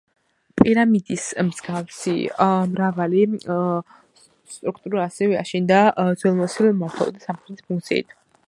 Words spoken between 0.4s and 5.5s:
პირამიდის მსგავსი მრავალი სტრუქტურა ასევე